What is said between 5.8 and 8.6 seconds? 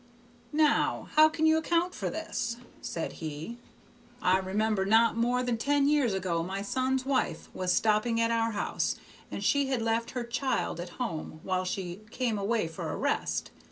years ago my son's wife was stopping at our